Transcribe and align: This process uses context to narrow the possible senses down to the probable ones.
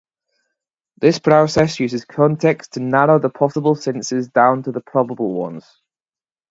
This 0.99 1.19
process 1.19 1.79
uses 1.79 2.05
context 2.05 2.73
to 2.73 2.79
narrow 2.79 3.19
the 3.19 3.29
possible 3.29 3.75
senses 3.75 4.27
down 4.29 4.63
to 4.63 4.71
the 4.71 4.81
probable 4.81 5.35
ones. 5.35 5.77